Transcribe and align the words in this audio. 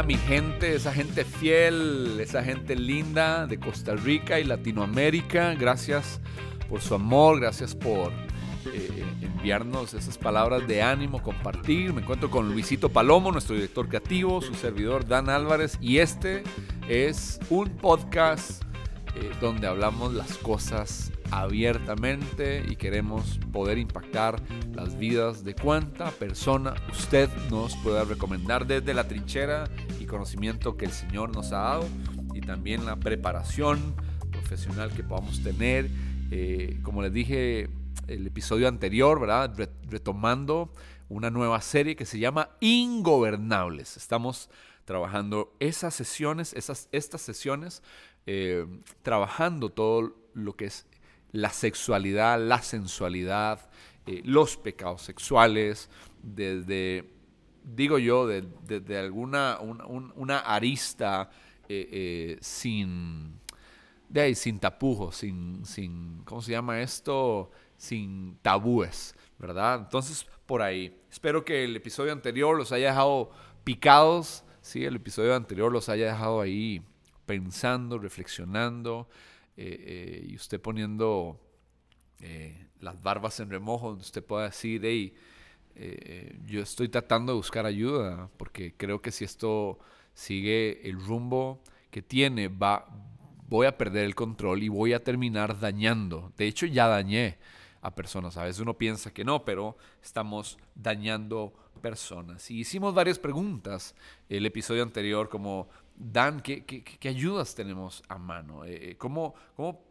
Mi 0.00 0.16
gente, 0.16 0.74
esa 0.74 0.90
gente 0.90 1.22
fiel, 1.22 2.18
esa 2.18 2.42
gente 2.42 2.74
linda 2.74 3.46
de 3.46 3.60
Costa 3.60 3.94
Rica 3.94 4.40
y 4.40 4.44
Latinoamérica. 4.44 5.54
Gracias 5.54 6.18
por 6.70 6.80
su 6.80 6.94
amor, 6.94 7.38
gracias 7.38 7.74
por 7.74 8.10
eh, 8.72 9.04
enviarnos 9.20 9.92
esas 9.92 10.16
palabras 10.16 10.66
de 10.66 10.80
ánimo, 10.80 11.22
compartir. 11.22 11.92
Me 11.92 12.00
encuentro 12.00 12.30
con 12.30 12.48
Luisito 12.48 12.88
Palomo, 12.88 13.32
nuestro 13.32 13.54
director 13.54 13.86
creativo, 13.86 14.40
su 14.40 14.54
servidor 14.54 15.06
Dan 15.06 15.28
Álvarez 15.28 15.76
y 15.78 15.98
este 15.98 16.42
es 16.88 17.38
un 17.50 17.68
podcast 17.68 18.62
eh, 19.14 19.30
donde 19.42 19.66
hablamos 19.66 20.14
las 20.14 20.38
cosas 20.38 21.12
abiertamente 21.32 22.62
y 22.68 22.76
queremos 22.76 23.40
poder 23.52 23.78
impactar 23.78 24.40
las 24.74 24.98
vidas 24.98 25.42
de 25.42 25.54
cuánta 25.54 26.10
persona 26.10 26.74
usted 26.90 27.30
nos 27.50 27.74
pueda 27.76 28.04
recomendar 28.04 28.66
desde 28.66 28.92
la 28.92 29.08
trinchera 29.08 29.68
y 29.98 30.04
conocimiento 30.04 30.76
que 30.76 30.84
el 30.84 30.92
Señor 30.92 31.34
nos 31.34 31.52
ha 31.52 31.60
dado 31.60 31.88
y 32.34 32.42
también 32.42 32.84
la 32.84 32.96
preparación 32.96 33.94
profesional 34.30 34.92
que 34.92 35.02
podamos 35.02 35.42
tener. 35.42 35.88
Eh, 36.30 36.78
como 36.82 37.00
les 37.00 37.12
dije 37.12 37.70
el 38.08 38.26
episodio 38.26 38.68
anterior, 38.68 39.18
¿verdad? 39.18 39.54
Retomando 39.88 40.70
una 41.08 41.30
nueva 41.30 41.62
serie 41.62 41.96
que 41.96 42.04
se 42.04 42.18
llama 42.18 42.50
Ingobernables. 42.60 43.96
Estamos 43.96 44.50
trabajando 44.84 45.54
esas 45.60 45.94
sesiones, 45.94 46.52
esas, 46.52 46.88
estas 46.92 47.22
sesiones, 47.22 47.82
eh, 48.26 48.66
trabajando 49.02 49.70
todo 49.70 50.14
lo 50.34 50.56
que 50.56 50.66
es 50.66 50.86
la 51.32 51.50
sexualidad, 51.50 52.40
la 52.40 52.62
sensualidad, 52.62 53.60
eh, 54.06 54.22
los 54.24 54.56
pecados 54.56 55.02
sexuales, 55.02 55.88
desde, 56.22 57.10
digo 57.64 57.98
yo, 57.98 58.26
desde 58.26 58.98
alguna 58.98 59.58
una 59.60 60.38
arista 60.40 61.30
eh, 61.68 61.88
eh, 61.90 62.38
sin, 62.40 63.40
de 64.08 64.20
ahí, 64.20 64.34
sin 64.34 64.58
tapujos, 64.58 65.16
sin, 65.16 65.64
sin, 65.64 66.22
¿cómo 66.24 66.42
se 66.42 66.52
llama 66.52 66.80
esto? 66.80 67.50
Sin 67.76 68.36
tabúes, 68.42 69.14
¿verdad? 69.38 69.80
Entonces, 69.80 70.26
por 70.46 70.62
ahí. 70.62 71.00
Espero 71.10 71.44
que 71.44 71.64
el 71.64 71.74
episodio 71.76 72.12
anterior 72.12 72.56
los 72.56 72.72
haya 72.72 72.88
dejado 72.88 73.30
picados, 73.64 74.44
¿sí? 74.60 74.84
El 74.84 74.96
episodio 74.96 75.34
anterior 75.34 75.72
los 75.72 75.88
haya 75.88 76.06
dejado 76.06 76.40
ahí 76.40 76.82
pensando, 77.24 77.98
reflexionando. 77.98 79.08
Eh, 79.56 79.84
eh, 79.86 80.26
y 80.28 80.36
usted 80.36 80.60
poniendo 80.60 81.38
eh, 82.20 82.68
las 82.80 83.02
barbas 83.02 83.38
en 83.40 83.50
remojo, 83.50 83.90
donde 83.90 84.02
usted 84.02 84.24
pueda 84.24 84.44
decir, 84.44 84.82
hey, 84.84 85.14
yo 86.46 86.60
estoy 86.60 86.88
tratando 86.88 87.32
de 87.32 87.36
buscar 87.36 87.64
ayuda, 87.64 88.28
porque 88.36 88.74
creo 88.76 89.00
que 89.00 89.10
si 89.10 89.24
esto 89.24 89.78
sigue 90.12 90.86
el 90.86 91.02
rumbo 91.02 91.62
que 91.90 92.02
tiene, 92.02 92.48
va, 92.48 92.86
voy 93.48 93.66
a 93.66 93.78
perder 93.78 94.04
el 94.04 94.14
control 94.14 94.62
y 94.62 94.68
voy 94.68 94.92
a 94.92 95.02
terminar 95.02 95.58
dañando. 95.58 96.30
De 96.36 96.46
hecho, 96.46 96.66
ya 96.66 96.88
dañé 96.88 97.38
a 97.80 97.94
personas. 97.94 98.36
A 98.36 98.44
veces 98.44 98.60
uno 98.60 98.74
piensa 98.74 99.12
que 99.12 99.24
no, 99.24 99.44
pero 99.44 99.76
estamos 100.02 100.58
dañando 100.74 101.54
personas. 101.82 102.50
Y 102.50 102.60
hicimos 102.60 102.94
varias 102.94 103.18
preguntas 103.18 103.94
el 104.28 104.46
episodio 104.46 104.82
anterior, 104.82 105.28
como 105.28 105.68
Dan, 105.94 106.40
¿qué, 106.40 106.64
qué, 106.64 107.08
ayudas 107.08 107.54
tenemos 107.54 108.02
a 108.08 108.16
mano? 108.16 108.64
Eh, 108.64 108.90
eh, 108.90 108.96
¿cómo, 108.96 109.34
cómo, 109.54 109.82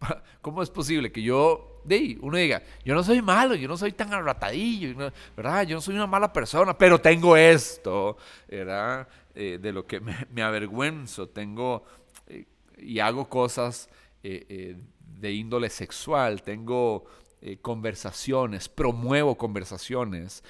cómo, 0.40 0.62
es 0.62 0.70
posible 0.70 1.12
que 1.12 1.22
yo, 1.22 1.82
de 1.84 2.16
uno 2.22 2.38
diga, 2.38 2.62
yo 2.84 2.94
no 2.94 3.02
soy 3.02 3.20
malo, 3.20 3.54
yo 3.54 3.68
no 3.68 3.76
soy 3.76 3.92
tan 3.92 4.12
arratadillo, 4.12 5.12
¿verdad? 5.36 5.66
Yo 5.66 5.76
no 5.76 5.80
soy 5.80 5.96
una 5.96 6.06
mala 6.06 6.32
persona, 6.32 6.76
pero 6.76 6.98
tengo 7.00 7.36
esto, 7.36 8.16
¿verdad? 8.48 9.06
Eh, 9.34 9.58
de 9.60 9.72
lo 9.72 9.86
que 9.86 10.00
me, 10.00 10.42
avergüenzo, 10.42 11.28
tengo 11.28 11.84
y 12.78 12.98
hago 12.98 13.28
cosas 13.28 13.90
de 14.22 15.32
índole 15.32 15.68
sexual, 15.68 16.42
tengo 16.42 17.04
conversaciones, 17.60 18.68
promuevo 18.68 19.36
conversaciones. 19.36 20.42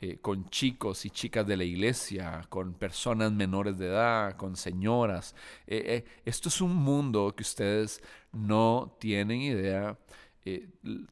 Eh, 0.00 0.18
con 0.20 0.48
chicos 0.48 1.04
y 1.06 1.10
chicas 1.10 1.44
de 1.44 1.56
la 1.56 1.64
iglesia, 1.64 2.46
con 2.48 2.74
personas 2.74 3.32
menores 3.32 3.76
de 3.78 3.86
edad, 3.88 4.36
con 4.36 4.54
señoras. 4.54 5.34
Eh, 5.66 5.82
eh, 5.86 6.04
esto 6.24 6.48
es 6.50 6.60
un 6.60 6.76
mundo 6.76 7.34
que 7.34 7.42
ustedes 7.42 8.00
no 8.30 8.96
tienen 9.00 9.40
idea. 9.40 9.98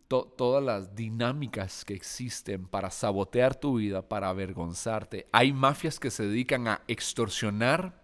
todas 0.08 0.62
las 0.64 0.94
dinámicas 0.94 1.84
que 1.84 1.94
existen 1.94 2.66
para 2.66 2.90
sabotear 2.90 3.56
tu 3.56 3.76
vida, 3.78 4.08
para 4.08 4.28
avergonzarte. 4.28 5.26
Hay 5.32 5.52
mafias 5.52 5.98
que 5.98 6.10
se 6.10 6.26
dedican 6.26 6.68
a 6.68 6.82
extorsionar 6.86 8.02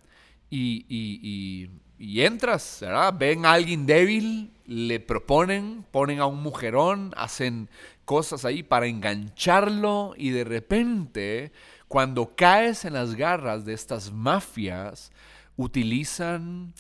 y, 0.51 0.85
y, 0.89 1.21
y 1.23 1.71
entras, 2.05 2.79
¿verdad? 2.81 3.15
Ven 3.17 3.47
a 3.47 3.53
alguien 3.53 3.87
débil, 3.87 4.51
le 4.67 4.99
proponen, 4.99 5.85
ponen 5.93 6.19
a 6.19 6.27
un 6.27 6.43
mujerón, 6.43 7.13
hacen 7.17 7.69
cosas 8.05 8.45
ahí 8.45 8.65
para 8.65 8.87
engancharlo 8.87 10.15
y 10.17 10.31
de 10.31 10.43
repente, 10.43 11.53
cuando 11.87 12.35
caes 12.35 12.85
en 12.85 12.95
las 12.95 13.15
garras 13.15 13.65
de 13.65 13.75
estas 13.75 14.13
mafias, 14.13 15.13
utilizan 15.57 16.75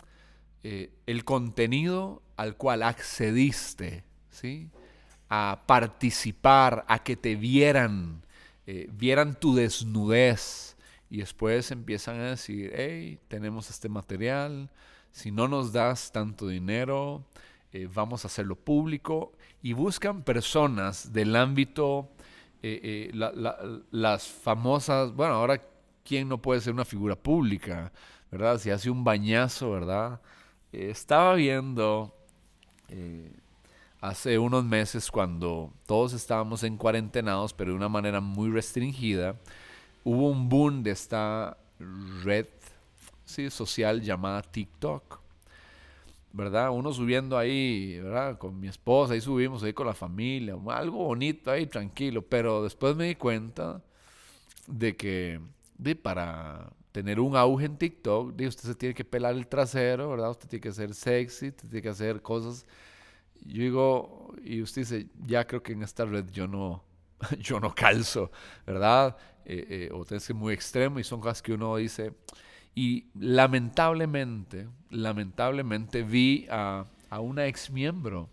eh, 0.65 0.91
el 1.07 1.25
contenido 1.25 2.23
al 2.37 2.57
cual 2.57 2.83
accediste, 2.83 4.03
¿sí? 4.31 4.71
A 5.29 5.63
participar, 5.67 6.85
a 6.89 6.99
que 6.99 7.15
te 7.15 7.37
vieran, 7.37 8.27
eh, 8.67 8.89
vieran 8.93 9.39
tu 9.39 9.55
desnudez. 9.55 10.77
Y 11.09 11.19
después 11.19 11.71
empiezan 11.71 12.19
a 12.21 12.31
decir, 12.31 12.73
hey, 12.75 13.21
tenemos 13.29 13.71
este 13.71 13.89
material, 13.89 14.71
si 15.13 15.31
no 15.31 15.47
nos 15.47 15.73
das 15.73 16.11
tanto 16.11 16.49
dinero, 16.49 17.25
eh, 17.73 17.89
vamos 17.93 18.25
a 18.25 18.29
hacerlo 18.29 18.57
público 18.57 19.33
y 19.63 19.75
buscan 19.75 20.23
personas 20.23 21.13
del 21.13 21.37
ámbito, 21.37 22.11
eh, 22.63 23.11
eh, 23.13 23.81
las 23.91 24.27
famosas, 24.29 25.15
bueno, 25.15 25.35
ahora, 25.35 25.61
¿quién 26.05 26.29
no 26.29 26.39
puede 26.41 26.61
ser 26.61 26.73
una 26.73 26.85
figura 26.85 27.15
pública? 27.15 27.93
¿Verdad? 28.31 28.59
Si 28.59 28.71
hace 28.71 28.91
un 28.91 29.05
bañazo, 29.05 29.71
¿verdad? 29.71 30.21
estaba 30.73 31.35
viendo 31.35 32.17
hace 34.01 34.39
unos 34.39 34.65
meses 34.65 35.11
cuando 35.11 35.71
todos 35.87 36.15
estábamos 36.15 36.63
en 36.63 36.79
cuarentenados, 36.79 37.53
pero 37.53 37.73
de 37.73 37.77
una 37.77 37.91
manera 37.91 38.21
muy 38.21 38.51
restringida, 38.51 39.37
hubo 40.03 40.31
un 40.31 40.49
boom 40.49 40.83
de 40.83 40.93
esta 40.93 41.59
red 42.23 42.47
sí, 43.25 43.51
social 43.51 44.01
llamada 44.03 44.43
TikTok. 44.43 45.21
¿verdad? 46.33 46.71
Uno 46.71 46.93
subiendo 46.93 47.37
ahí, 47.37 47.99
¿verdad? 48.01 48.39
Con 48.39 48.59
mi 48.59 48.69
esposa, 48.69 49.15
ahí 49.15 49.21
subimos 49.21 49.63
ahí 49.63 49.73
con 49.73 49.87
la 49.87 49.95
familia, 49.95 50.57
algo 50.69 51.05
bonito 51.05 51.51
ahí, 51.51 51.67
tranquilo, 51.67 52.23
pero 52.23 52.63
después 52.63 52.97
me 52.97 53.07
di 53.07 53.15
cuenta 53.17 53.83
de 54.67 54.97
que 54.97 55.41
de, 55.79 55.97
para 55.97 56.73
tener 56.93 57.21
un 57.21 57.37
auge 57.37 57.67
en 57.67 57.77
TikTok, 57.77 58.35
de, 58.35 58.47
usted 58.47 58.69
se 58.69 58.75
tiene 58.75 58.95
que 58.95 59.05
pelar 59.05 59.35
el 59.35 59.47
trasero, 59.47 60.11
¿verdad? 60.11 60.31
Usted 60.31 60.49
tiene 60.49 60.63
que 60.63 60.73
ser 60.73 60.95
sexy, 60.95 61.49
usted 61.49 61.69
tiene 61.69 61.83
que 61.83 61.89
hacer 61.89 62.23
cosas. 62.23 62.67
Yo 63.45 63.63
digo, 63.63 64.35
y 64.45 64.63
usted 64.63 64.83
dice, 64.83 65.07
ya 65.27 65.47
creo 65.47 65.63
que 65.63 65.73
en 65.73 65.83
esta 65.83 66.05
red 66.05 66.27
yo 66.31 66.47
no, 66.47 66.85
yo 67.41 67.61
no 67.61 67.75
calzo, 67.75 68.31
¿verdad? 68.67 69.17
Eh, 69.45 69.67
eh, 69.69 69.91
o 69.93 70.05
es 70.09 70.27
que 70.27 70.35
muy 70.35 70.55
extremo 70.55 71.01
y 71.01 71.05
son 71.05 71.21
cosas 71.21 71.43
que 71.43 71.53
uno 71.53 71.77
dice, 71.77 72.13
y 72.75 73.07
lamentablemente, 73.15 74.69
lamentablemente 74.91 76.03
vi 76.03 76.47
a, 76.51 76.87
a 77.11 77.21
una 77.21 77.47
ex 77.47 77.71
miembro, 77.71 78.31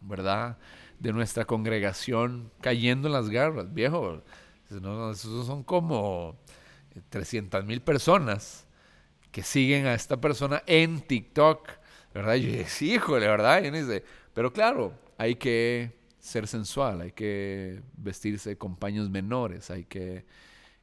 ¿verdad? 0.00 0.58
De 1.00 1.12
nuestra 1.12 1.44
congregación 1.44 2.52
cayendo 2.60 3.08
en 3.08 3.14
las 3.14 3.28
garras, 3.30 3.72
viejo. 3.72 4.22
No, 4.70 5.14
son 5.14 5.62
como 5.64 6.36
300 7.10 7.64
mil 7.64 7.80
personas 7.80 8.66
que 9.30 9.42
siguen 9.42 9.86
a 9.86 9.94
esta 9.94 10.20
persona 10.20 10.62
en 10.66 11.00
TikTok, 11.00 11.68
¿verdad? 12.14 12.34
Y 12.36 12.42
yo 12.42 12.58
dije, 12.58 12.84
híjole, 12.84 13.26
¿verdad? 13.26 13.62
Y 13.64 13.70
dice, 13.70 14.04
pero 14.32 14.52
claro, 14.52 14.96
hay 15.18 15.34
que 15.34 15.98
ser 16.20 16.46
sensual, 16.46 17.00
hay 17.00 17.12
que 17.12 17.82
vestirse 17.96 18.56
con 18.56 18.76
paños 18.76 19.10
menores, 19.10 19.70
hay 19.70 19.84
que 19.84 20.24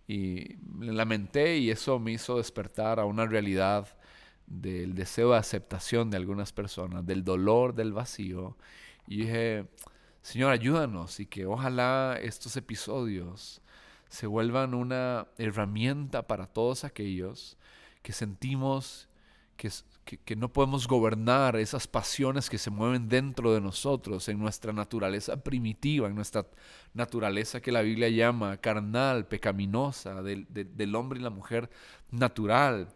y 0.07 0.56
lamenté 0.80 1.57
y 1.57 1.69
eso 1.69 2.00
me 2.00 2.12
hizo 2.12 2.38
despertar 2.38 3.00
a 3.00 3.06
una 3.06 3.25
realidad 3.25 3.88
del 4.48 4.95
deseo 4.95 5.31
de 5.31 5.38
aceptación 5.38 6.09
de 6.09 6.18
algunas 6.18 6.51
personas, 6.51 7.06
del 7.06 7.24
dolor, 7.24 7.74
del 7.74 7.94
vacío. 7.94 8.57
Y 9.07 9.18
dije, 9.21 9.68
Señor, 10.21 10.51
ayúdanos 10.51 11.19
y 11.19 11.25
que 11.25 11.45
ojalá 11.45 12.19
estos 12.21 12.57
episodios 12.57 13.62
se 14.09 14.27
vuelvan 14.27 14.74
una 14.74 15.27
herramienta 15.38 16.27
para 16.27 16.48
todos 16.48 16.83
aquellos 16.83 17.57
que 18.01 18.12
sentimos 18.12 19.07
que, 19.56 19.69
que, 20.03 20.36
no 20.36 20.51
podemos 20.51 20.88
gobernar 20.88 21.56
esas 21.56 21.88
pasiones 21.88 22.50
que 22.50 22.57
se 22.57 22.69
mueven 22.69 23.07
dentro 23.07 23.53
de 23.53 23.62
nosotros, 23.62 24.27
en 24.30 24.39
nuestra 24.39 24.74
naturaleza 24.74 25.44
primitiva, 25.44 26.07
en 26.07 26.15
nuestra 26.15 26.45
naturaleza 26.94 27.62
que 27.62 27.71
la 27.71 27.81
Biblia 27.81 28.09
llama 28.09 28.57
carnal, 28.57 29.27
pecaminosa, 29.27 30.21
del, 30.21 30.95
hombre 30.95 31.19
y 31.19 31.24
la 31.24 31.30
mujer 31.30 31.69
natural. 32.09 32.89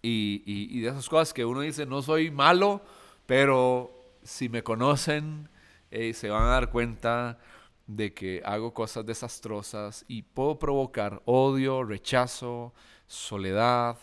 Y, 0.00 0.80
de 0.80 0.88
esas 0.88 1.08
cosas 1.08 1.34
que 1.34 1.44
uno 1.44 1.60
dice, 1.60 1.84
no 1.86 2.02
soy 2.02 2.30
malo, 2.30 2.82
pero 3.26 3.90
si 4.22 4.48
me 4.48 4.62
conocen, 4.62 5.48
eh, 5.90 6.14
se 6.14 6.30
van 6.30 6.44
a 6.44 6.48
dar 6.48 6.70
cuenta 6.70 7.38
de 7.86 8.14
que 8.14 8.42
hago 8.44 8.72
cosas 8.72 9.04
desastrosas 9.04 10.04
y 10.08 10.22
puedo 10.22 10.58
provocar 10.58 11.22
odio, 11.24 11.82
rechazo, 11.82 12.74
soledad, 13.06 13.96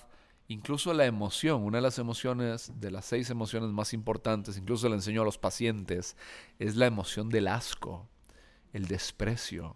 incluso 0.47 0.93
la 0.93 1.05
emoción, 1.05 1.63
una 1.63 1.79
de 1.79 1.81
las 1.81 1.99
emociones, 1.99 2.71
de 2.79 2.91
las 2.91 3.05
seis 3.05 3.29
emociones 3.29 3.69
más 3.69 3.93
importantes, 3.93 4.57
incluso 4.57 4.87
le 4.89 4.95
enseño 4.95 5.21
a 5.21 5.25
los 5.25 5.37
pacientes, 5.37 6.15
es 6.59 6.75
la 6.75 6.85
emoción 6.85 7.29
del 7.29 7.47
asco, 7.47 8.07
el 8.73 8.87
desprecio. 8.87 9.75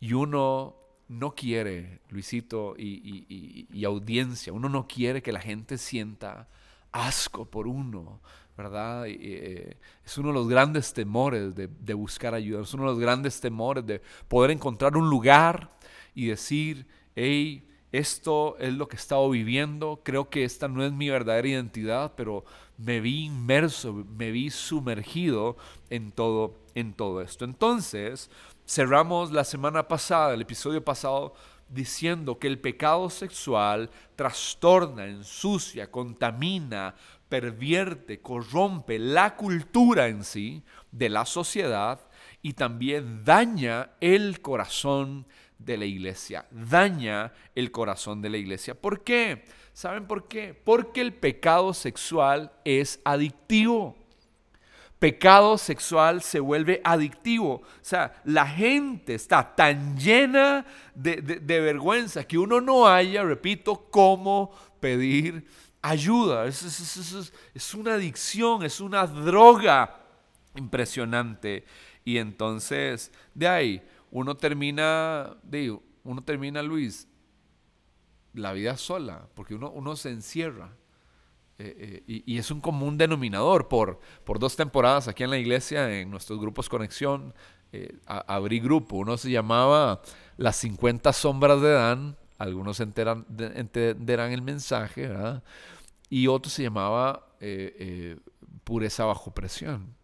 Y 0.00 0.12
uno 0.12 0.76
no 1.08 1.34
quiere, 1.34 2.00
Luisito 2.10 2.74
y, 2.76 3.84
audiencia, 3.84 4.52
uno 4.52 4.68
no 4.68 4.86
quiere 4.86 5.22
que 5.22 5.32
la 5.32 5.40
gente 5.40 5.78
sienta 5.78 6.48
asco 6.92 7.44
por 7.44 7.66
uno, 7.66 8.20
¿verdad? 8.56 9.04
Eh, 9.06 9.76
es 10.04 10.18
uno 10.18 10.28
de 10.28 10.34
los 10.34 10.48
grandes 10.48 10.92
temores 10.92 11.54
de, 11.54 11.68
de, 11.68 11.94
buscar 11.94 12.34
ayuda, 12.34 12.62
es 12.62 12.72
uno 12.74 12.84
de 12.84 12.90
los 12.90 12.98
grandes 12.98 13.40
temores 13.40 13.84
de 13.86 14.00
poder 14.28 14.50
encontrar 14.50 14.96
un 14.96 15.10
lugar 15.10 15.76
y 16.14 16.26
decir, 16.26 16.86
hey, 17.14 17.66
esto 17.98 18.56
es 18.58 18.74
lo 18.74 18.88
que 18.88 18.96
he 18.96 18.98
estado 18.98 19.28
viviendo, 19.30 20.00
creo 20.02 20.28
que 20.28 20.44
esta 20.44 20.68
no 20.68 20.84
es 20.84 20.92
mi 20.92 21.08
verdadera 21.08 21.48
identidad, 21.48 22.12
pero 22.16 22.44
me 22.78 23.00
vi 23.00 23.24
inmerso, 23.24 23.92
me 23.92 24.30
vi 24.30 24.50
sumergido 24.50 25.56
en 25.90 26.12
todo, 26.12 26.54
en 26.74 26.92
todo 26.92 27.20
esto. 27.22 27.44
Entonces, 27.44 28.30
cerramos 28.66 29.32
la 29.32 29.44
semana 29.44 29.88
pasada, 29.88 30.34
el 30.34 30.42
episodio 30.42 30.84
pasado, 30.84 31.34
diciendo 31.68 32.38
que 32.38 32.46
el 32.46 32.58
pecado 32.58 33.10
sexual 33.10 33.90
trastorna, 34.14 35.06
ensucia, 35.06 35.90
contamina, 35.90 36.94
pervierte, 37.28 38.20
corrompe 38.20 38.98
la 38.98 39.36
cultura 39.36 40.06
en 40.08 40.22
sí 40.22 40.62
de 40.92 41.08
la 41.08 41.24
sociedad 41.24 42.00
y 42.42 42.52
también 42.52 43.24
daña 43.24 43.90
el 44.00 44.40
corazón 44.40 45.26
de 45.58 45.76
la 45.76 45.84
iglesia, 45.84 46.46
daña 46.50 47.32
el 47.54 47.70
corazón 47.70 48.20
de 48.22 48.30
la 48.30 48.36
iglesia. 48.36 48.74
¿Por 48.74 49.02
qué? 49.02 49.44
¿Saben 49.72 50.06
por 50.06 50.28
qué? 50.28 50.54
Porque 50.54 51.00
el 51.00 51.12
pecado 51.12 51.74
sexual 51.74 52.52
es 52.64 53.00
adictivo. 53.04 53.96
Pecado 54.98 55.58
sexual 55.58 56.22
se 56.22 56.40
vuelve 56.40 56.80
adictivo. 56.82 57.54
O 57.56 57.64
sea, 57.82 58.20
la 58.24 58.46
gente 58.46 59.14
está 59.14 59.54
tan 59.54 59.98
llena 59.98 60.64
de, 60.94 61.20
vergüenza 61.60 62.24
que 62.24 62.38
uno 62.38 62.60
no 62.60 62.88
haya, 62.88 63.22
repito, 63.22 63.88
cómo 63.90 64.50
pedir 64.80 65.46
ayuda. 65.82 66.46
es 66.46 67.74
una 67.74 67.94
adicción, 67.94 68.62
es 68.62 68.80
una 68.80 69.06
droga 69.06 70.00
impresionante. 70.54 71.64
Y 72.04 72.18
entonces, 72.18 73.12
de 73.34 73.48
ahí, 73.48 73.82
uno 74.10 74.36
termina, 74.36 75.36
digo, 75.42 75.82
uno 76.04 76.22
termina, 76.22 76.62
Luis, 76.62 77.08
la 78.32 78.52
vida 78.52 78.76
sola, 78.76 79.28
porque 79.34 79.54
uno, 79.54 79.70
uno 79.70 79.96
se 79.96 80.10
encierra. 80.10 80.76
Eh, 81.58 82.02
eh, 82.06 82.22
y, 82.26 82.38
es 82.38 82.50
un 82.50 82.60
común 82.60 82.98
denominador. 82.98 83.68
Por, 83.68 83.98
por 84.24 84.38
dos 84.38 84.56
temporadas 84.56 85.08
aquí 85.08 85.24
en 85.24 85.30
la 85.30 85.38
iglesia, 85.38 86.00
en 86.00 86.10
nuestros 86.10 86.38
grupos 86.38 86.68
Conexión, 86.68 87.34
eh, 87.72 87.98
abrí 88.06 88.60
grupo. 88.60 88.96
Uno 88.96 89.16
se 89.16 89.30
llamaba 89.30 90.02
Las 90.36 90.56
50 90.56 91.12
Sombras 91.12 91.60
de 91.60 91.72
Dan. 91.72 92.16
Algunos 92.38 92.80
enteran, 92.80 93.24
entenderán 93.38 94.32
el 94.32 94.42
mensaje, 94.42 95.08
¿verdad? 95.08 95.42
Y 96.10 96.26
otro 96.26 96.50
se 96.50 96.62
llamaba 96.62 97.34
Pureza 98.64 99.06
bajo 99.06 99.32
presión. 99.32 99.96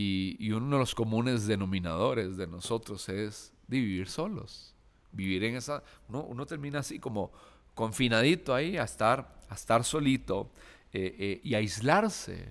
Y, 0.00 0.52
uno 0.52 0.76
de 0.76 0.78
los 0.78 0.94
comunes 0.94 1.48
denominadores 1.48 2.36
de 2.36 2.46
nosotros 2.46 3.08
es 3.08 3.52
vivir 3.66 4.08
solos. 4.08 4.72
Vivir 5.10 5.42
en 5.42 5.56
esa... 5.56 5.82
Uno, 6.08 6.46
termina 6.46 6.78
así 6.78 7.00
como 7.00 7.32
confinadito 7.74 8.54
ahí 8.54 8.76
a 8.76 8.84
estar, 8.84 9.28
a 9.48 9.54
estar 9.54 9.82
solito 9.82 10.52
eh, 10.92 11.16
eh, 11.18 11.40
y 11.42 11.56
aislarse. 11.56 12.46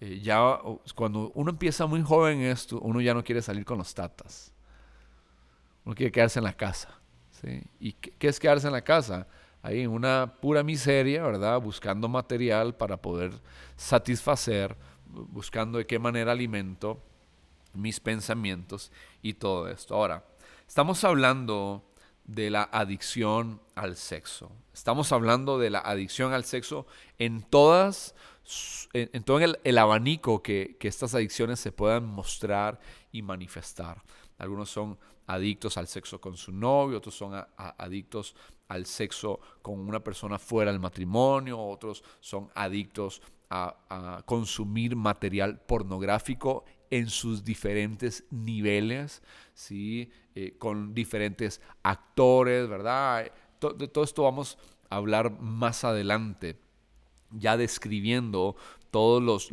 Eh, 0.00 0.18
ya 0.18 0.58
cuando 0.96 1.30
uno 1.36 1.52
empieza 1.52 1.86
muy 1.86 2.02
joven 2.02 2.40
esto, 2.40 2.80
uno 2.80 3.00
ya 3.00 3.14
no 3.14 3.22
quiere 3.22 3.40
salir 3.40 3.64
con 3.64 3.78
los 3.78 3.94
tatas. 3.94 4.52
Uno 5.84 5.94
quiere 5.94 6.10
quedarse 6.10 6.40
en 6.40 6.44
la 6.44 6.56
casa. 6.56 6.88
¿sí? 7.40 7.62
¿Y 7.78 7.92
qué, 7.92 8.10
qué 8.18 8.26
es 8.26 8.40
quedarse 8.40 8.66
en 8.66 8.72
la 8.72 8.82
casa? 8.82 9.28
Ahí 9.62 9.82
en 9.82 9.90
una 9.90 10.34
pura 10.40 10.64
miseria, 10.64 11.22
¿verdad? 11.22 11.60
Buscando 11.60 12.08
material 12.08 12.74
para 12.74 12.96
poder 12.96 13.30
satisfacer 13.76 14.76
buscando 15.12 15.78
de 15.78 15.86
qué 15.86 15.98
manera 15.98 16.32
alimento 16.32 17.02
mis 17.72 18.00
pensamientos 18.00 18.90
y 19.22 19.34
todo 19.34 19.68
esto. 19.68 19.94
Ahora, 19.94 20.24
estamos 20.66 21.04
hablando 21.04 21.84
de 22.24 22.50
la 22.50 22.62
adicción 22.62 23.60
al 23.74 23.96
sexo. 23.96 24.50
Estamos 24.72 25.12
hablando 25.12 25.58
de 25.58 25.70
la 25.70 25.80
adicción 25.80 26.32
al 26.32 26.44
sexo 26.44 26.86
en 27.18 27.42
todas 27.42 28.14
en, 28.92 29.22
todo 29.22 29.38
el, 29.38 29.78
abanico 29.78 30.42
que, 30.42 30.76
estas 30.80 31.14
adicciones 31.14 31.60
se 31.60 31.72
puedan 31.72 32.04
mostrar 32.04 32.80
y 33.12 33.22
manifestar. 33.22 34.02
Algunos 34.38 34.70
son 34.70 34.98
adictos 35.26 35.76
al 35.76 35.86
sexo 35.86 36.20
con 36.20 36.36
su 36.36 36.52
novio, 36.52 36.98
otros 36.98 37.14
son 37.14 37.46
adictos 37.56 38.34
al 38.68 38.86
sexo 38.86 39.38
con 39.62 39.78
una 39.78 40.00
persona 40.00 40.38
fuera 40.38 40.72
del 40.72 40.80
matrimonio, 40.80 41.60
otros 41.60 42.02
son 42.20 42.50
adictos 42.54 43.22
a, 43.50 44.22
consumir 44.26 44.96
material 44.96 45.60
pornográfico 45.60 46.64
en 46.90 47.08
sus 47.08 47.44
diferentes 47.44 48.24
niveles, 48.30 49.22
¿sí? 49.54 50.10
Eh, 50.34 50.56
con 50.58 50.94
diferentes 50.94 51.60
actores, 51.82 52.68
¿verdad? 52.68 53.30
de 53.60 53.88
todo 53.88 54.04
esto 54.04 54.22
vamos 54.22 54.56
a 54.88 54.96
hablar 54.96 55.38
más 55.40 55.84
adelante, 55.84 56.58
ya 57.30 57.56
describiendo 57.56 58.56
todos 58.90 59.22
los, 59.22 59.50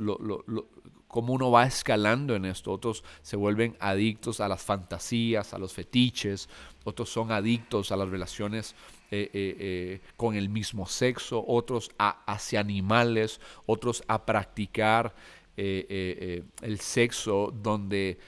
cómo 1.07 1.33
uno 1.33 1.51
va 1.51 1.65
escalando 1.65 2.35
en 2.35 2.45
esto. 2.45 2.71
Otros 2.71 3.03
se 3.21 3.35
vuelven 3.35 3.75
adictos 3.79 4.39
a 4.39 4.47
las 4.47 4.61
fantasías, 4.61 5.53
a 5.53 5.57
los 5.57 5.73
fetiches, 5.73 6.49
otros 6.83 7.09
son 7.09 7.31
adictos 7.31 7.91
a 7.91 7.97
las 7.97 8.09
relaciones 8.09 8.75
eh, 9.09 9.29
eh, 9.33 9.57
eh, 9.59 10.01
con 10.17 10.35
el 10.35 10.49
mismo 10.49 10.85
sexo, 10.85 11.43
otros 11.47 11.91
a, 11.97 12.23
hacia 12.25 12.59
animales, 12.59 13.39
otros 13.65 14.03
a 14.07 14.25
practicar 14.25 15.15
el 15.55 16.79
sexo 16.79 17.51
donde 17.51 18.19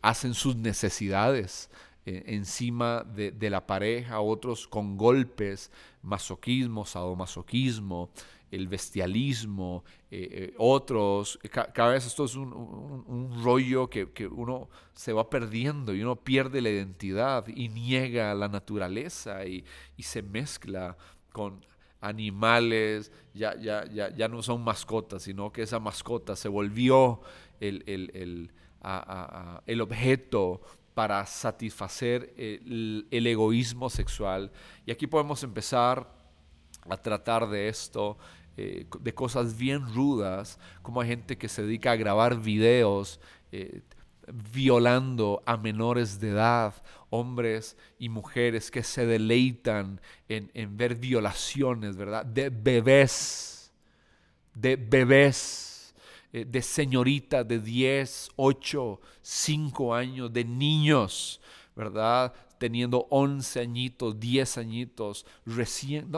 hacen 0.00 0.32
sus 0.32 0.56
necesidades 0.56 1.68
encima 2.06 3.04
de, 3.04 3.30
de, 3.30 3.50
la 3.50 3.66
pareja, 3.66 4.20
otros 4.20 4.66
con 4.66 4.96
golpes, 4.96 5.70
masoquismo, 6.02 6.86
sadomasoquismo, 6.86 8.08
el 8.50 8.68
bestialismo, 8.68 9.84
eh, 10.10 10.28
eh, 10.30 10.54
otros, 10.58 11.38
cada 11.50 11.90
vez 11.90 12.06
esto 12.06 12.24
es 12.24 12.34
un, 12.34 13.40
rollo 13.42 13.88
que, 13.90 14.06
uno 14.30 14.68
se 14.94 15.12
va 15.12 15.28
perdiendo 15.28 15.94
y 15.94 16.02
uno 16.02 16.16
pierde 16.16 16.60
la 16.60 16.70
identidad 16.70 17.46
y 17.48 17.68
niega 17.68 18.34
la 18.34 18.48
naturaleza 18.48 19.44
y, 19.46 19.64
se 19.98 20.22
mezcla 20.22 20.96
con 21.32 21.64
animales, 22.00 23.12
ya, 23.34 23.54
ya, 23.56 23.84
ya, 23.86 24.14
ya, 24.14 24.28
no 24.28 24.42
son 24.42 24.62
mascotas, 24.62 25.24
sino 25.24 25.52
que 25.52 25.62
esa 25.62 25.78
mascota 25.78 26.36
se 26.36 26.48
volvió 26.48 27.20
el, 27.60 27.82
el, 27.86 28.50
el 29.66 29.80
objeto 29.80 30.60
para 30.94 31.26
satisfacer 31.26 32.32
el, 32.36 33.06
el 33.10 33.26
egoísmo 33.26 33.90
sexual. 33.90 34.50
Y 34.86 34.90
aquí 34.90 35.06
podemos 35.06 35.42
empezar 35.42 36.17
a 36.88 36.96
tratar 36.96 37.48
de 37.48 37.68
esto 37.68 38.18
eh, 38.60 38.86
de 39.00 39.14
cosas 39.14 39.56
bien 39.56 39.86
rudas, 39.94 40.58
como 40.82 41.00
hay 41.00 41.08
gente 41.08 41.38
que 41.38 41.48
se 41.48 41.62
dedica 41.62 41.92
a 41.92 41.96
grabar 41.96 42.40
videos 42.40 43.20
eh, 43.52 43.82
violando 44.52 45.42
a 45.46 45.56
menores 45.56 46.18
de 46.18 46.30
edad, 46.30 46.74
hombres 47.08 47.76
y 48.00 48.08
mujeres 48.08 48.72
que 48.72 48.82
se 48.82 49.06
deleitan 49.06 50.00
en, 50.28 50.76
ver 50.76 50.96
violaciones, 50.96 51.96
¿verdad? 51.96 52.26
De 52.26 52.50
bebés, 52.50 53.72
de 54.54 54.74
bebés, 54.74 55.94
eh, 56.32 56.44
de 56.44 56.60
señoritas 56.60 57.46
de 57.46 57.60
10, 57.60 58.30
8, 58.34 59.00
5 59.22 59.94
años, 59.94 60.32
de 60.32 60.44
niños, 60.44 61.40
¿verdad? 61.76 62.34
Teniendo 62.58 63.06
11 63.10 63.60
añitos, 63.60 64.18
10 64.18 64.58
añitos, 64.58 65.26
recién, 65.46 66.10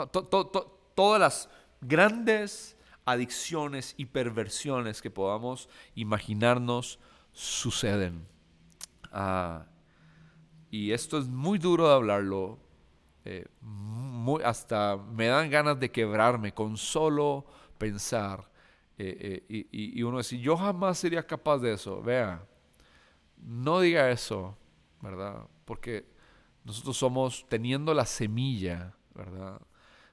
todas 0.94 1.20
las 1.20 1.49
grandes 1.80 2.76
adicciones 3.04 3.94
y 3.97 4.06
perversiones 4.06 5.02
que 5.02 5.11
podamos 5.11 5.68
imaginarnos 5.94 6.99
suceden. 7.32 8.26
Ah, 9.12 9.66
y 10.70 10.92
esto 10.92 11.18
es 11.18 11.26
muy 11.26 11.59
duro 11.59 11.88
de 11.88 11.94
hablarlo. 11.94 12.59
Eh, 13.25 13.47
hasta 14.44 14.97
me 14.97 15.26
dan 15.26 15.50
ganas 15.50 15.78
de 15.78 15.90
quebrarme 15.90 16.54
con 16.54 16.76
solo 16.76 17.44
pensar. 17.76 18.49
Eh, 18.97 19.44
eh, 19.49 19.66
y, 19.73 19.99
y, 19.99 20.02
uno 20.02 20.18
decir, 20.18 20.40
yo 20.40 20.56
jamás 20.56 20.99
sería 20.99 21.26
capaz 21.26 21.59
de 21.59 21.73
eso. 21.73 22.02
Vea, 22.02 22.47
no 23.38 23.80
diga 23.80 24.11
eso, 24.11 24.56
¿verdad? 25.00 25.47
Porque 25.64 26.06
nosotros 26.64 26.97
somos, 26.97 27.47
teniendo 27.49 27.95
la 27.95 28.07
semilla, 28.07 28.95
¿verdad? 29.14 29.61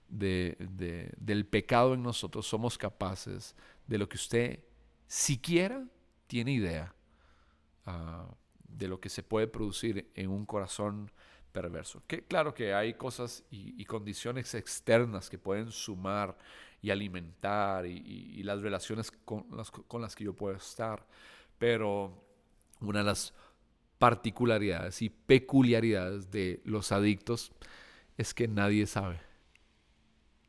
de, 0.10 1.14
del 1.18 1.46
pecado 1.46 1.94
en 1.94 2.04
nosotros, 2.04 2.48
somos 2.48 2.78
capaces 2.78 3.56
de 3.86 3.98
lo 3.98 4.08
que 4.08 4.18
usted 4.18 4.64
siquiera 5.08 5.86
tiene 6.28 6.52
idea 6.54 6.94
ah, 7.86 8.28
de 8.68 8.88
lo 8.88 9.00
que 9.00 9.10
se 9.10 9.24
puede 9.24 9.48
producir 9.48 10.12
en 10.16 10.30
un 10.30 10.46
corazón 10.46 11.12
perverso. 11.52 12.04
Que 12.08 12.24
claro 12.24 12.54
que 12.54 12.74
hay 12.74 12.94
cosas 12.94 13.44
y, 13.50 13.84
condiciones 13.86 14.54
externas 14.54 15.30
que 15.30 15.38
pueden 15.38 15.72
sumar 15.72 16.38
y 16.82 16.92
alimentar 16.92 17.86
y, 17.86 18.44
las 18.44 18.62
relaciones 18.62 19.12
con 19.12 19.46
las, 19.52 19.72
con 19.72 20.02
las 20.02 20.16
que 20.16 20.26
yo 20.26 20.34
puedo 20.34 20.56
estar, 20.56 21.06
pero 21.58 22.24
una 22.82 23.00
de 23.00 23.06
las 23.06 23.34
particularidades 23.98 25.02
y 25.02 25.10
peculiaridades 25.10 26.32
de 26.32 26.62
los 26.64 26.92
adictos 26.92 27.52
es 28.18 28.34
que 28.34 28.48
nadie 28.48 28.86
sabe. 28.88 29.20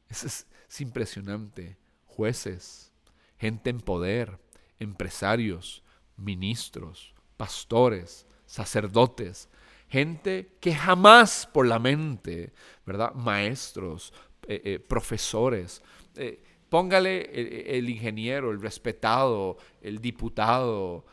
Es, 0.09 0.47
impresionante. 0.81 1.77
Jueces, 2.05 2.93
gente 3.39 3.71
en 3.71 3.81
poder, 3.81 4.39
empresarios, 4.79 5.83
ministros, 6.17 7.15
pastores, 7.37 8.27
sacerdotes, 8.45 9.49
gente 9.89 10.57
que 10.61 10.75
jamás 10.75 11.49
por 11.53 11.67
la 11.67 11.79
mente, 11.79 12.53
¿verdad? 12.85 13.15
Maestros, 13.15 14.13
eh, 14.47 14.61
eh, 14.65 14.79
profesores. 14.79 15.83
Eh, 16.17 16.43
póngale 16.69 17.31
el, 17.77 17.89
ingeniero, 17.89 18.51
el 18.51 18.61
respetado, 18.61 19.57
el 19.81 20.01
diputado, 20.01 21.07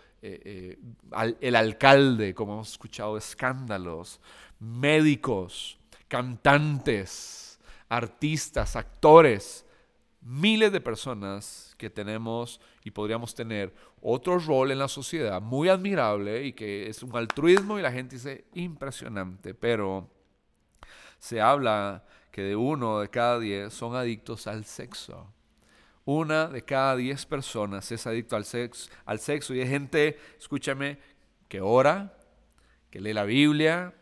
el 1.41 1.55
alcalde, 1.55 2.34
como 2.34 2.53
hemos 2.53 2.72
escuchado, 2.72 3.17
escándalos, 3.17 4.20
médicos, 4.60 5.77
cantantes, 6.08 7.60
artistas, 7.89 8.75
actores, 8.75 9.65
miles 10.22 10.72
de 10.72 10.82
personas 10.82 11.75
que 11.77 11.89
tenemos 11.89 12.60
y 12.84 12.91
podríamos 12.91 13.36
tener 13.36 13.74
otro 14.01 14.39
rol 14.39 14.72
en 14.72 14.79
la 14.79 14.88
sociedad 14.88 15.41
muy 15.41 15.70
admirable 15.70 16.46
y 16.46 16.53
que 16.53 16.89
es 16.89 17.03
un 17.03 17.15
altruismo 17.15 17.77
y 17.77 17.82
la 17.82 17.91
gente 17.91 18.15
dice 18.15 18.46
impresionante, 18.53 19.53
pero 19.53 20.10
se 21.20 21.41
habla 21.41 22.05
que 22.32 22.41
de 22.41 22.55
uno 22.55 23.00
de 23.00 23.10
cada 23.10 23.39
diez 23.39 23.74
son 23.74 23.96
adictos 23.96 24.48
al 24.48 24.65
sexo. 24.65 25.32
Una 26.05 26.47
de 26.47 26.63
cada 26.63 26.95
diez 26.95 27.25
personas 27.25 27.91
es 27.91 28.05
adicto 28.05 28.35
al 28.35 28.45
sexo, 28.45 28.91
al 29.05 29.19
sexo 29.19 29.55
y 29.55 29.62
hay 29.62 29.67
gente, 29.67 30.19
escúchame, 30.38 31.00
que 31.47 31.62
ora, 31.62 32.15
que 32.91 33.01
lee 33.01 33.13
la 33.13 33.24
Biblia, 33.24 33.93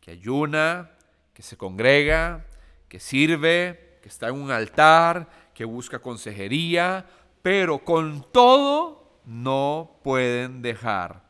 que 0.00 0.12
ayuna, 0.12 0.92
que 1.34 1.42
se 1.42 1.58
congrega, 1.58 2.46
que 2.88 2.98
sirve, 2.98 3.98
que 4.02 4.08
está 4.08 4.28
en 4.28 4.34
un 4.34 4.50
altar, 4.50 5.28
que 5.54 5.66
busca 5.66 5.98
consejería, 5.98 7.06
pero 7.42 7.84
con 7.84 8.24
todo 8.32 9.20
no 9.24 9.98
pueden 10.02 10.62
dejar 10.62 11.22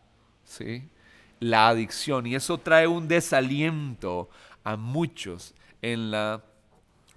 ¿sí? 0.45 0.89
la 1.41 1.69
adicción. 1.69 2.27
Y 2.27 2.35
eso 2.35 2.59
trae 2.59 2.87
un 2.87 3.09
desaliento 3.09 4.31
a 4.65 4.77
muchos 4.77 5.55
en 5.81 6.11
la 6.11 6.45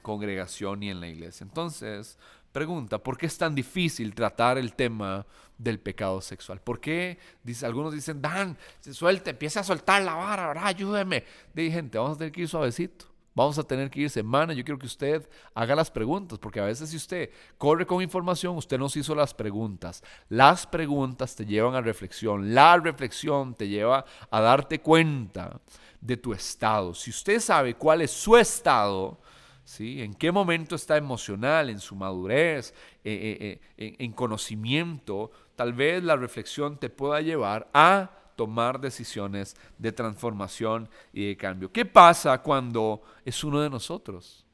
congregación 0.01 0.83
y 0.83 0.89
en 0.89 1.00
la 1.00 1.07
iglesia. 1.07 1.43
Entonces, 1.43 2.17
pregunta, 2.55 3.00
¿por 3.00 3.17
qué 3.17 3.25
es 3.25 3.38
tan 3.38 3.53
difícil 3.53 4.15
tratar 4.15 4.57
el 4.57 4.75
tema 4.75 5.25
del 5.57 5.77
pecado 5.77 6.21
sexual? 6.21 6.62
¿Por 6.62 6.79
qué? 6.79 7.17
Dice, 7.43 7.65
algunos 7.65 7.93
dicen, 7.93 8.21
Dan, 8.21 8.57
se 8.79 8.93
suelte, 8.93 9.31
empieza 9.31 9.59
a 9.59 9.63
soltar 9.65 10.01
la 10.03 10.13
vara, 10.15 10.47
¿verdad? 10.47 10.67
ayúdeme. 10.67 11.25
Dije, 11.53 11.71
gente, 11.71 11.97
vamos 11.97 12.15
a 12.15 12.19
tener 12.19 12.31
que 12.31 12.41
ir 12.43 12.47
suavecito. 12.47 13.07
Vamos 13.33 13.59
a 13.59 13.63
tener 13.63 13.89
que 13.89 14.00
ir 14.00 14.09
semana. 14.09 14.53
Yo 14.53 14.63
quiero 14.63 14.79
que 14.79 14.85
usted 14.85 15.27
haga 15.53 15.75
las 15.75 15.91
preguntas, 15.91 16.39
porque 16.39 16.62
a 16.62 16.63
veces 16.63 16.89
si 16.91 16.95
usted 16.95 17.29
corre 17.57 17.85
con 17.85 18.01
información, 18.01 18.55
usted 18.55 18.79
nos 18.79 18.95
hizo 18.95 19.13
las 19.13 19.33
preguntas. 19.33 20.01
Las 20.29 20.65
preguntas 20.65 21.35
te 21.35 21.45
llevan 21.45 21.75
a 21.75 21.81
reflexión. 21.81 22.55
La 22.55 22.77
reflexión 22.77 23.53
te 23.53 23.67
lleva 23.67 24.05
a 24.31 24.39
darte 24.39 24.79
cuenta 24.79 25.59
de 26.00 26.15
tu 26.15 26.31
estado. 26.31 26.93
Si 26.93 27.09
usted 27.09 27.41
sabe 27.41 27.75
cuál 27.75 28.01
es 28.01 28.12
su 28.12 28.38
estado, 28.38 29.19
¿sí? 29.65 30.01
en 30.01 30.13
qué 30.13 30.31
momento 30.31 30.75
está 30.75 30.95
emocional, 30.95 31.69
en 31.69 31.79
su 31.79 31.95
madurez, 31.95 32.74
eh, 33.03 33.38
eh, 33.41 33.60
eh, 33.77 33.95
en 34.00 34.13
conocimiento, 34.13 35.31
tal 35.55 35.74
vez 35.74 36.01
la 36.03 36.15
reflexión 36.15 36.77
te 36.77 36.89
pueda 36.89 37.19
llevar 37.19 37.69
a 37.74 38.12
tomar 38.38 38.79
decisiones 38.79 39.55
de 39.77 39.91
transformación 39.91 40.89
y 41.12 41.27
de 41.27 41.38
cambio. 41.38 41.72
¿Qué 41.72 41.86
pasa 41.86 42.41
cuando 42.41 43.01
es 43.25 43.43
uno 43.43 43.62
de 43.62 43.69
nosotros? 43.69 44.45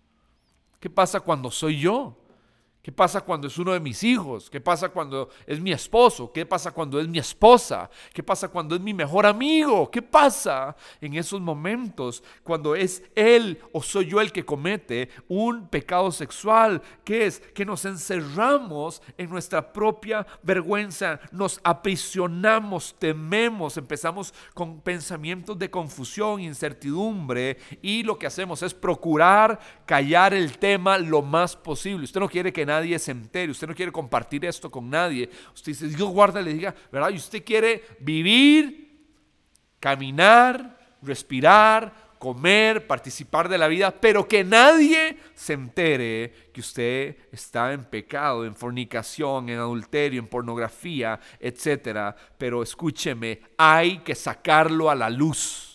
¿Qué 0.80 0.90
pasa 0.90 1.20
cuando 1.20 1.52
soy 1.52 1.80
yo? 1.80 2.18
¿Qué 2.82 2.92
pasa 2.92 3.22
cuando 3.22 3.48
es 3.48 3.56
uno 3.60 3.74
de 3.74 3.80
mis 3.80 4.04
hijos? 4.04 4.50
¿Qué 4.50 4.60
pasa 4.60 4.90
cuando 4.90 5.30
es 5.46 5.60
mi 5.60 5.72
esposo? 5.72 6.32
¿Qué 6.32 6.48
pasa 6.48 6.72
cuando 6.72 7.00
es 7.00 7.08
mi 7.08 7.20
esposa? 7.20 7.88
¿Qué 8.12 8.24
pasa 8.24 8.48
cuando 8.48 8.74
es 8.74 8.82
mi 8.82 8.92
mejor 8.92 9.28
amigo? 9.28 9.92
¿Qué 9.92 10.02
pasa 10.02 10.76
en 11.00 11.14
esos 11.14 11.40
momentos 11.40 12.24
cuando 12.44 12.76
es 12.76 13.04
él 13.14 13.60
o 13.72 13.84
soy 13.84 14.08
yo 14.08 14.20
el 14.20 14.32
que 14.32 14.44
comete 14.44 15.10
un 15.28 15.68
pecado 15.68 16.12
sexual? 16.12 16.82
¿Qué 17.04 17.28
es? 17.28 17.40
Que 17.54 17.66
nos 17.66 17.86
encerramos 17.86 19.04
en 19.16 19.30
nuestra 19.30 19.72
propia 19.72 20.26
vergüenza, 20.42 21.20
nos 21.32 21.62
aprisionamos, 21.64 22.96
tememos, 22.98 23.78
empezamos 23.78 24.34
con 24.56 24.82
pensamientos 24.82 25.60
de 25.60 25.70
confusión, 25.70 26.42
incertidumbre 26.42 27.58
y 27.84 28.02
lo 28.02 28.18
que 28.18 28.26
hacemos 28.26 28.64
es 28.64 28.74
procurar 28.74 29.60
callar 29.86 30.34
el 30.34 30.58
tema 30.58 30.98
lo 30.98 31.22
más 31.22 31.56
posible. 31.56 32.06
Usted 32.06 32.20
no 32.20 32.28
quiere 32.28 32.52
que 32.52 32.71
nadie 32.72 32.98
se 33.00 33.12
entere, 33.12 33.52
usted 33.52 33.68
no 33.68 33.76
quiere 33.76 33.92
compartir 33.92 34.46
esto 34.46 34.72
con 34.72 34.90
nadie. 34.90 35.30
Usted 35.54 35.74
dice, 35.74 35.88
Dios 35.88 36.10
guarda, 36.10 36.42
le 36.42 36.54
diga, 36.54 36.74
¿verdad? 36.92 37.10
Y 37.10 37.18
usted 37.18 37.44
quiere 37.44 37.84
vivir, 38.00 39.06
caminar, 39.80 40.78
respirar, 41.02 42.12
comer, 42.18 42.88
participar 42.88 43.50
de 43.50 43.58
la 43.58 43.68
vida, 43.68 43.92
pero 43.92 44.28
que 44.28 44.44
nadie 44.44 45.18
se 45.34 45.54
entere 45.54 46.52
que 46.54 46.62
usted 46.62 47.18
está 47.32 47.74
en 47.74 47.84
pecado, 47.84 48.46
en 48.46 48.56
fornicación, 48.56 49.50
en 49.50 49.60
adulterio, 49.60 50.20
en 50.20 50.28
pornografía, 50.28 51.20
etcétera. 51.40 52.16
Pero 52.38 52.64
escúcheme, 52.64 53.42
hay 53.58 54.00
que 54.00 54.16
sacarlo 54.16 54.90
a 54.90 54.96
la 54.96 55.10
luz 55.10 55.72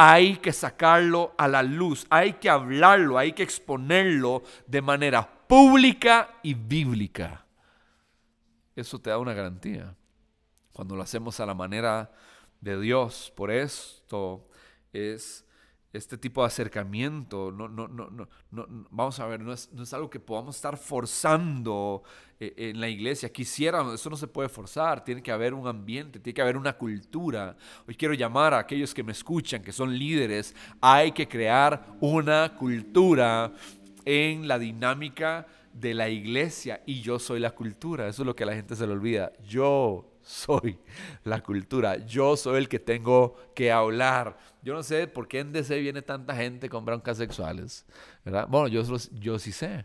hay 0.00 0.36
que 0.36 0.52
sacarlo 0.52 1.34
a 1.36 1.48
la 1.48 1.64
luz, 1.64 2.06
hay 2.08 2.34
que 2.34 2.48
hablarlo, 2.48 3.18
hay 3.18 3.32
que 3.32 3.42
exponerlo 3.42 4.44
de 4.68 4.80
manera 4.80 5.37
pública 5.48 6.38
y 6.42 6.54
bíblica. 6.54 7.44
Eso 8.76 9.00
te 9.00 9.10
da 9.10 9.18
una 9.18 9.34
garantía. 9.34 9.96
Cuando 10.72 10.94
lo 10.94 11.02
hacemos 11.02 11.40
a 11.40 11.46
la 11.46 11.54
manera 11.54 12.12
de 12.60 12.78
Dios, 12.80 13.32
por 13.34 13.50
esto 13.50 14.46
es 14.92 15.44
este 15.92 16.18
tipo 16.18 16.42
de 16.42 16.48
acercamiento, 16.48 17.50
no, 17.50 17.66
no, 17.66 17.88
no, 17.88 18.10
no, 18.10 18.28
vamos 18.90 19.18
a 19.20 19.26
ver, 19.26 19.40
no 19.40 19.52
es, 19.52 19.68
algo 19.94 20.10
que 20.10 20.20
podamos 20.20 20.54
estar 20.54 20.76
forzando 20.76 22.02
eh, 22.38 22.52
en 22.56 22.80
la 22.80 22.88
iglesia. 22.88 23.32
Quisiéramos, 23.32 23.94
eso 23.94 24.10
no 24.10 24.16
se 24.16 24.28
puede 24.28 24.50
forzar, 24.50 25.02
tiene 25.02 25.22
que 25.22 25.32
haber 25.32 25.54
un 25.54 25.66
ambiente, 25.66 26.20
tiene 26.20 26.34
que 26.34 26.42
haber 26.42 26.58
una 26.58 26.74
cultura. 26.74 27.56
Hoy 27.86 27.94
quiero 27.94 28.12
llamar 28.12 28.52
a 28.52 28.58
aquellos 28.58 28.92
que 28.92 29.02
me 29.02 29.12
escuchan, 29.12 29.62
que 29.62 29.72
son 29.72 29.98
líderes, 29.98 30.54
hay 30.80 31.12
que 31.12 31.26
crear 31.26 31.96
una 32.00 32.54
cultura 32.56 33.52
en 34.08 34.48
la 34.48 34.58
dinámica 34.58 35.46
de 35.74 35.92
la 35.92 36.08
iglesia 36.08 36.82
y 36.86 37.02
yo 37.02 37.18
soy 37.18 37.40
la 37.40 37.50
cultura. 37.50 38.08
Eso 38.08 38.22
es 38.22 38.26
lo 38.26 38.34
que 38.34 38.46
la 38.46 38.54
gente 38.54 38.74
se 38.74 38.86
le 38.86 38.94
olvida. 38.94 39.32
Yo 39.46 40.10
soy 40.22 40.78
la 41.24 41.42
cultura. 41.42 41.98
Yo 42.06 42.34
soy 42.34 42.56
el 42.56 42.70
que 42.70 42.78
tengo 42.78 43.36
que 43.54 43.70
hablar. 43.70 44.38
Yo 44.62 44.72
no 44.72 44.82
sé 44.82 45.08
por 45.08 45.28
qué 45.28 45.40
en 45.40 45.52
DC 45.52 45.78
viene 45.80 46.00
tanta 46.00 46.34
gente 46.34 46.70
con 46.70 46.86
broncas 46.86 47.18
sexuales. 47.18 47.84
Bueno, 48.24 48.68
yo, 48.68 48.82
yo 49.20 49.38
sí 49.38 49.52
sé. 49.52 49.84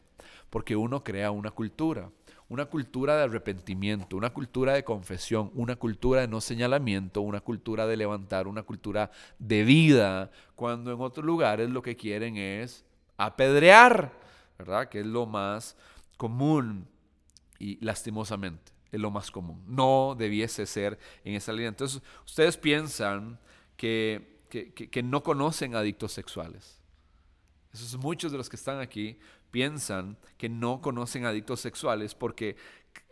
Porque 0.49 0.77
uno 0.77 1.03
crea 1.03 1.29
una 1.31 1.51
cultura. 1.51 2.09
Una 2.47 2.65
cultura 2.65 3.17
de 3.17 3.23
arrepentimiento, 3.23 4.15
una 4.15 4.31
cultura 4.31 4.73
de 4.73 4.85
confesión, 4.85 5.51
una 5.53 5.75
cultura 5.75 6.21
de 6.21 6.29
no 6.29 6.39
señalamiento, 6.39 7.19
una 7.19 7.41
cultura 7.41 7.87
de 7.87 7.97
levantar, 7.97 8.47
una 8.47 8.63
cultura 8.63 9.11
de 9.37 9.63
vida, 9.63 10.31
cuando 10.55 10.93
en 10.93 11.01
otros 11.01 11.25
lugares 11.25 11.69
lo 11.69 11.81
que 11.81 11.97
quieren 11.97 12.37
es 12.37 12.85
apedrear, 13.25 14.11
¿verdad? 14.57 14.89
Que 14.89 15.01
es 15.01 15.05
lo 15.05 15.25
más 15.25 15.75
común 16.17 16.87
y 17.59 17.83
lastimosamente 17.83 18.73
es 18.93 19.01
lo 19.01 19.09
más 19.09 19.31
común. 19.31 19.61
No 19.67 20.15
debiese 20.17 20.67
ser 20.67 20.99
en 21.23 21.33
esa 21.33 21.51
línea. 21.51 21.69
Entonces, 21.69 22.01
ustedes 22.25 22.57
piensan 22.57 23.39
que, 23.75 24.39
que, 24.49 25.03
no 25.03 25.23
conocen 25.23 25.75
adictos 25.75 26.13
sexuales. 26.13 26.79
Esos 27.73 27.97
muchos 27.97 28.31
de 28.31 28.37
los 28.37 28.49
que 28.49 28.55
están 28.55 28.79
aquí 28.79 29.17
piensan 29.53 30.17
que 30.35 30.49
no 30.49 30.81
conocen 30.81 31.25
adictos 31.25 31.59
sexuales 31.59 32.15
porque 32.15 32.57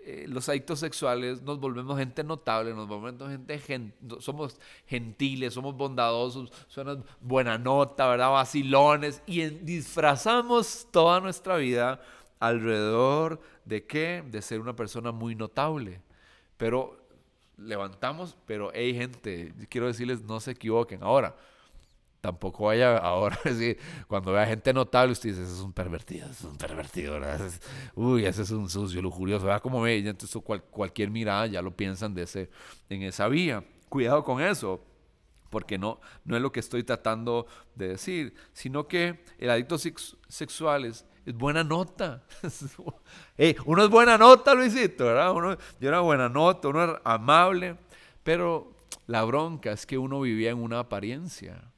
eh, 0.04 0.26
los 0.28 0.50
adictos 0.50 0.80
sexuales 0.80 1.44
nos 1.44 1.60
volvemos 1.60 2.00
gente 2.00 2.24
notable, 2.24 2.74
nos 2.74 2.88
volvemos 2.88 3.30
gente, 3.30 3.94
somos 4.20 4.60
gentiles, 4.88 5.54
somos 5.54 5.78
bondadosos, 5.78 6.52
somos 6.68 6.98
buena 7.20 7.60
nota, 7.60 8.08
¿verdad? 8.08 8.32
Vacilones 8.32 9.22
y 9.28 9.42
disfrazamos 9.46 10.88
toda 10.90 11.20
nuestra 11.20 11.58
vida 11.58 12.02
alrededor 12.40 13.40
de 13.64 13.86
qué? 13.86 14.24
De 14.26 14.42
ser 14.42 14.60
una 14.60 14.76
persona 14.76 15.12
muy 15.12 15.36
notable. 15.36 16.02
Pero 16.58 16.98
levantamos, 17.58 18.36
pero 18.48 18.72
hey 18.74 18.96
gente, 18.96 19.54
quiero 19.70 19.86
decirles, 19.86 20.24
no 20.24 20.40
se 20.40 20.52
equivoquen. 20.52 21.04
Ahora, 21.04 21.36
tampoco 22.22 22.66
vaya 22.66 22.98
ahora, 22.98 23.38
decir, 23.44 23.78
cuando 24.08 24.32
vea 24.32 24.46
gente 24.46 24.72
notable, 24.74 25.12
usted 25.12 25.30
dice, 25.30 25.44
ese 25.44 25.54
es 25.54 25.60
un 25.60 25.74
pervertido, 25.74 26.30
es 26.30 26.42
un 26.44 26.56
pervertido, 26.56 27.20
uy, 27.96 28.26
ese 28.26 28.44
es 28.44 28.52
un 28.52 28.70
sucio, 28.70 29.02
lujurioso, 29.02 29.48
vea 29.48 29.60
cómo 29.60 29.82
ve, 29.82 29.98
entonces 29.98 30.42
cualquier 30.70 31.10
mirada 31.10 31.48
ya 31.48 31.62
lo 31.62 31.76
piensan 31.76 32.14
de 32.14 32.24
ese, 32.24 32.50
en 32.90 33.02
esa 33.02 33.28
vía. 33.28 33.64
Cuidado 33.90 34.24
con 34.24 34.42
eso, 34.42 34.80
porque 35.50 35.78
no, 35.78 36.00
no 36.24 36.38
es 36.38 36.42
lo 36.42 36.52
que 36.52 36.62
estoy 36.62 36.84
tratando 36.84 37.48
de 37.76 37.90
decir, 37.90 38.34
sino 38.54 38.88
que 38.88 39.24
el 39.38 39.50
adicto 39.50 39.78
sexual 39.78 40.86
es, 40.86 41.06
buena 41.36 41.64
nota. 41.64 42.24
uno 43.66 43.84
es 43.84 43.90
buena 43.90 44.18
nota, 44.18 44.54
Luisito, 44.56 45.06
¿verdad? 45.06 45.34
Uno, 45.34 45.58
yo 45.80 45.90
era 45.90 46.00
buena 46.00 46.30
nota, 46.30 46.68
uno 46.68 46.84
era 46.84 47.02
amable, 47.04 47.78
pero 48.24 48.74
la 49.08 49.24
bronca 49.24 49.72
es 49.72 49.86
que 49.86 49.98
uno 49.98 50.22
vivía 50.22 50.52
en 50.52 50.60
una 50.60 50.80
apariencia. 50.80 51.71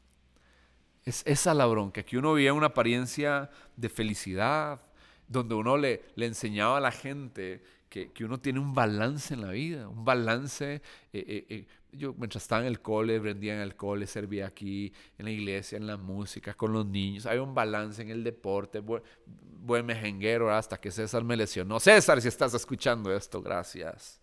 Es 1.06 1.24
esa 1.26 1.54
la 1.54 1.66
bronca, 1.66 2.04
que 2.04 2.18
uno 2.18 2.38
en 2.38 2.54
una 2.54 2.68
apariencia 2.68 3.50
de 3.76 3.90
felicidad, 3.90 4.82
donde 5.28 5.56
uno 5.56 5.78
le, 5.78 6.02
enseñaba 6.16 6.78
a 6.78 6.82
la 6.82 6.92
gente 6.92 7.64
que, 7.90 8.12
que, 8.12 8.24
uno 8.24 8.40
tiene 8.40 8.60
un 8.60 8.74
balance 8.74 9.34
en 9.34 9.42
la 9.42 9.52
vida, 9.52 9.88
un 9.88 10.06
balance. 10.06 10.76
Eh, 10.76 10.82
eh, 11.14 11.46
eh, 11.50 11.68
yo 11.92 12.14
mientras 12.14 12.44
estaba 12.44 12.62
en 12.62 12.68
el 12.68 12.82
cole, 12.82 13.20
vendía 13.20 13.54
en 13.54 13.60
el 13.60 13.76
cole, 13.76 14.08
servía 14.08 14.48
aquí, 14.48 14.94
en 15.18 15.26
la 15.26 15.32
iglesia, 15.32 15.78
en 15.78 15.86
la 15.86 15.98
música, 15.98 16.54
con 16.54 16.74
los 16.74 16.86
niños. 16.86 17.26
Hay 17.26 17.38
un 17.38 17.54
balance 17.54 18.02
en 18.02 18.10
el 18.10 18.24
deporte, 18.24 18.80
buen, 18.80 19.04
buen 19.26 19.86
mejenguero, 19.86 20.52
hasta 20.52 20.80
que 20.80 20.90
César 20.90 21.24
me 21.24 21.36
lesionó. 21.36 21.80
César, 21.80 22.22
si 22.22 22.30
estás 22.30 22.54
escuchando 22.54 23.14
esto, 23.14 23.42
gracias. 23.42 24.22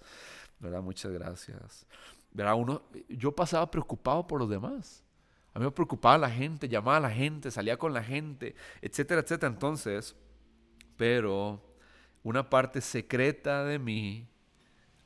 ¿Verdad? 0.58 0.82
Muchas 0.82 1.12
gracias. 1.12 1.86
¿Verdad? 2.32 2.54
Uno, 2.54 2.82
yo 3.08 3.32
pasaba 3.32 3.70
preocupado 3.70 4.26
por 4.26 4.40
los 4.40 4.48
demás. 4.48 5.04
A 5.52 5.58
mí 5.58 5.64
me 5.64 5.70
preocupaba 5.70 6.16
la 6.16 6.30
gente, 6.30 6.68
llamaba 6.68 6.98
a 6.98 7.00
la 7.00 7.10
gente, 7.10 7.50
salía 7.50 7.76
con 7.76 7.92
la 7.92 8.02
gente, 8.02 8.54
etcétera, 8.80 9.20
etcétera. 9.22 9.52
Entonces, 9.52 10.14
pero 10.96 11.60
una 12.22 12.48
parte 12.48 12.80
secreta 12.80 13.64
de 13.64 13.78
mí 13.78 14.28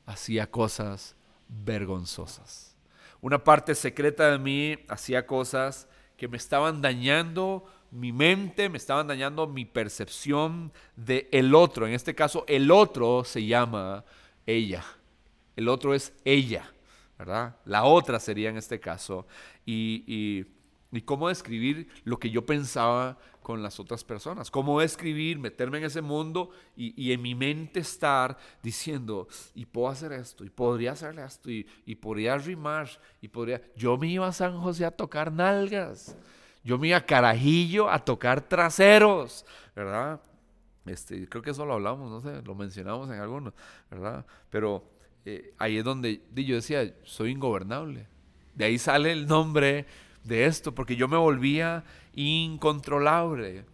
hacía 0.05 0.49
cosas 0.49 1.15
vergonzosas. 1.47 2.75
Una 3.21 3.43
parte 3.43 3.73
secreta 3.73 4.29
de 4.29 4.37
mí 4.37 4.77
hacía 4.87 5.25
cosas 5.25 5.87
que 6.15 6.27
me 6.27 6.37
estaban 6.37 6.81
dañando 6.81 7.65
mi 7.89 8.11
mente, 8.11 8.69
me 8.69 8.77
estaban 8.77 9.07
dañando 9.07 9.47
mi 9.47 9.65
percepción 9.65 10.71
de 10.95 11.27
el 11.31 11.55
otro. 11.55 11.87
En 11.87 11.93
este 11.93 12.13
caso, 12.13 12.43
el 12.47 12.69
otro 12.69 13.23
se 13.23 13.45
llama 13.45 14.05
ella. 14.45 14.83
El 15.55 15.69
otro 15.69 15.95
es 15.95 16.13
ella. 16.23 16.71
¿verdad? 17.17 17.55
La 17.65 17.85
otra 17.85 18.19
sería 18.19 18.49
en 18.49 18.57
este 18.57 18.79
caso. 18.79 19.25
Y, 19.65 20.45
cómo 21.03 21.27
describir 21.27 21.89
lo 22.05 22.17
que 22.17 22.29
yo 22.29 22.45
pensaba 22.45 23.17
con 23.41 23.61
las 23.61 23.79
otras 23.79 24.03
personas. 24.03 24.49
Cómo 24.49 24.79
describir, 24.79 25.37
meterme 25.39 25.79
en 25.79 25.85
ese 25.85 26.01
mundo 26.01 26.51
y, 26.75 27.11
en 27.11 27.21
mi 27.21 27.35
mente 27.35 27.81
estar 27.81 28.37
diciendo, 28.63 29.27
y 29.53 29.65
puedo 29.65 29.89
hacer 29.89 30.13
esto, 30.13 30.45
y 30.45 30.49
podría 30.49 30.93
hacer 30.93 31.19
esto, 31.19 31.51
y, 31.51 31.67
y 31.85 31.95
podría 31.95 32.37
rimar, 32.37 32.89
y 33.21 33.27
podría... 33.27 33.61
Yo 33.75 33.97
me 33.97 34.07
iba 34.07 34.27
a 34.27 34.31
San 34.31 34.57
José 34.59 34.85
a 34.85 34.91
tocar 34.91 35.31
nalgas. 35.31 36.15
Yo 36.63 36.79
me 36.79 36.87
iba 36.87 36.97
a 36.97 37.05
Carajillo 37.05 37.89
a 37.89 37.99
tocar 37.99 38.41
traseros, 38.41 39.45
¿verdad? 39.75 40.19
Este, 40.85 41.27
creo 41.27 41.41
que 41.41 41.51
eso 41.51 41.65
lo 41.65 41.73
hablamos, 41.73 42.09
no 42.09 42.21
sé, 42.21 42.41
lo 42.43 42.55
mencionamos 42.55 43.09
en 43.09 43.19
algunos, 43.19 43.53
¿verdad? 43.89 44.25
Pero 44.49 44.83
eh, 45.25 45.53
ahí 45.57 45.77
es 45.77 45.83
donde 45.83 46.21
yo 46.33 46.55
decía, 46.55 46.95
soy 47.03 47.31
ingobernable. 47.31 48.07
De 48.55 48.65
ahí 48.65 48.77
sale 48.77 49.11
el 49.11 49.27
nombre 49.27 49.85
de 50.23 50.45
esto, 50.45 50.73
porque 50.73 50.95
yo 50.95 51.07
me 51.07 51.17
volvía 51.17 51.83
incontrolable. 52.15 53.65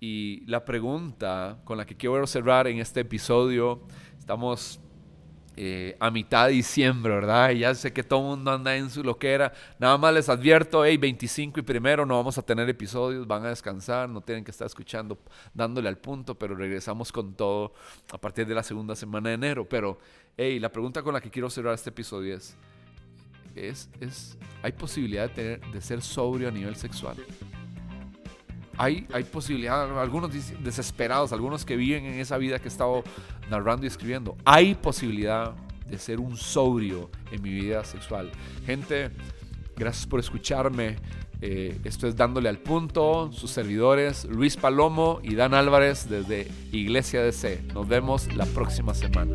Y 0.00 0.44
la 0.46 0.64
pregunta 0.64 1.58
con 1.64 1.78
la 1.78 1.86
que 1.86 1.96
quiero 1.96 2.26
cerrar 2.26 2.66
en 2.66 2.78
este 2.78 3.00
episodio, 3.00 3.80
estamos 4.18 4.80
eh, 5.56 5.96
a 6.00 6.10
mitad 6.10 6.48
de 6.48 6.54
diciembre, 6.54 7.14
¿verdad? 7.14 7.50
Y 7.50 7.60
ya 7.60 7.74
sé 7.76 7.92
que 7.92 8.02
todo 8.02 8.20
el 8.20 8.36
mundo 8.36 8.50
anda 8.50 8.76
en 8.76 8.90
su 8.90 9.04
loquera. 9.04 9.52
Nada 9.78 9.96
más 9.96 10.12
les 10.12 10.28
advierto, 10.28 10.84
hey, 10.84 10.96
25 10.96 11.60
y 11.60 11.62
primero 11.62 12.04
no 12.04 12.16
vamos 12.16 12.36
a 12.38 12.42
tener 12.42 12.68
episodios, 12.68 13.24
van 13.26 13.44
a 13.44 13.50
descansar, 13.50 14.08
no 14.08 14.20
tienen 14.20 14.42
que 14.42 14.50
estar 14.50 14.66
escuchando, 14.66 15.16
dándole 15.54 15.88
al 15.88 15.96
punto, 15.96 16.34
pero 16.34 16.56
regresamos 16.56 17.12
con 17.12 17.34
todo 17.34 17.72
a 18.12 18.18
partir 18.18 18.46
de 18.48 18.54
la 18.54 18.64
segunda 18.64 18.96
semana 18.96 19.28
de 19.28 19.36
enero. 19.36 19.68
Pero, 19.68 19.98
hey, 20.36 20.58
la 20.58 20.72
pregunta 20.72 21.02
con 21.02 21.14
la 21.14 21.20
que 21.20 21.30
quiero 21.30 21.48
cerrar 21.48 21.74
este 21.74 21.90
episodio 21.90 22.36
es, 22.36 22.56
es, 23.56 23.88
es 24.00 24.36
¿hay 24.62 24.72
posibilidad 24.72 25.28
de, 25.28 25.34
tener, 25.34 25.60
de 25.72 25.80
ser 25.80 26.02
sobrio 26.02 26.48
a 26.48 26.50
nivel 26.50 26.76
sexual? 26.76 27.16
hay, 28.76 29.06
hay 29.12 29.24
posibilidad, 29.24 29.98
algunos 29.98 30.30
desesperados, 30.62 31.32
algunos 31.32 31.64
que 31.64 31.76
viven 31.76 32.06
en 32.06 32.20
esa 32.20 32.38
vida 32.38 32.58
que 32.58 32.64
he 32.64 32.68
estado 32.68 33.04
narrando 33.50 33.84
y 33.84 33.88
escribiendo, 33.88 34.36
hay 34.44 34.74
posibilidad 34.74 35.52
de 35.88 35.98
ser 35.98 36.20
un 36.20 36.36
sobrio 36.36 37.10
en 37.30 37.42
mi 37.42 37.50
vida 37.50 37.84
sexual. 37.84 38.30
Gente, 38.66 39.10
gracias 39.76 40.06
por 40.06 40.20
escucharme. 40.20 40.96
Eh, 41.40 41.78
esto 41.84 42.06
es 42.06 42.16
Dándole 42.16 42.48
al 42.48 42.58
Punto, 42.58 43.30
sus 43.32 43.50
servidores 43.50 44.24
Luis 44.24 44.56
Palomo 44.56 45.20
y 45.22 45.34
Dan 45.34 45.52
Álvarez 45.52 46.08
desde 46.08 46.48
Iglesia 46.72 47.22
DC. 47.22 47.64
Nos 47.74 47.86
vemos 47.86 48.34
la 48.34 48.46
próxima 48.46 48.94
semana. 48.94 49.34